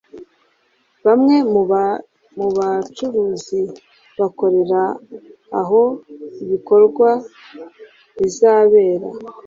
[1.05, 1.35] bamwe
[2.37, 3.61] mu bacuruzi
[4.19, 4.81] bakorera
[5.59, 5.81] aho
[6.49, 7.09] bikorwa
[8.19, 9.07] rizabera